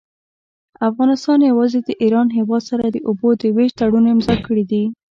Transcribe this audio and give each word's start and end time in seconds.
افغانستان 0.89 1.39
يوازي 1.51 1.79
د 1.83 1.89
ايران 2.03 2.27
هيواد 2.37 2.63
سره 2.69 2.85
د 2.89 2.97
اوبو 3.07 3.29
د 3.41 3.43
ويش 3.55 3.71
تړون 3.79 4.05
امضأ 4.13 4.35
کړي 4.45 4.63
دي. 4.71 4.83